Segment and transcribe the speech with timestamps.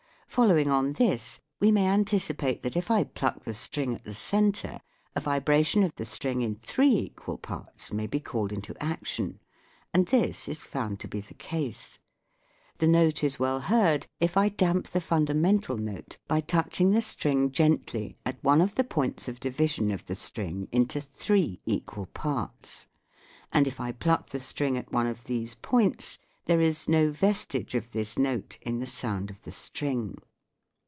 [0.33, 4.79] Following on this we may anticipate that if I pluck the string at the centre
[5.13, 9.39] a vibration of the string in three equal parts may be called into action;
[9.93, 11.99] and this is found to be the case.
[12.77, 17.51] The note is well heard if I damp the fundamental note by touching the string
[17.51, 22.87] gently at one of the points of division of the string into three equal parts.
[23.51, 27.75] And if I pluck the string at one of these points there is no vestige
[27.75, 30.17] of this note in the sound of the string.